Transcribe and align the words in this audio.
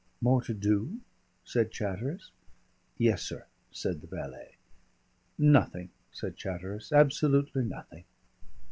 "More 0.19 0.41
to 0.41 0.53
do?" 0.55 0.99
said 1.45 1.69
Chatteris. 1.69 2.31
"Yessir," 2.97 3.45
said 3.71 4.01
the 4.01 4.07
valet. 4.07 4.55
"Nothing," 5.37 5.91
said 6.11 6.35
Chatteris, 6.35 6.91
"absolutely 6.91 7.63
nothing." 7.65 8.05